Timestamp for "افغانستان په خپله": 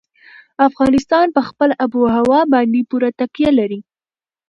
0.67-1.73